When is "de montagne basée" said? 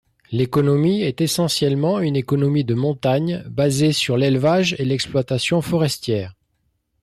2.63-3.91